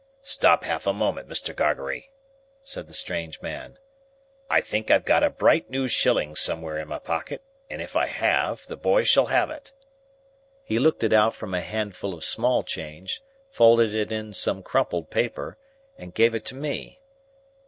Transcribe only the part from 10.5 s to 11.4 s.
He looked it out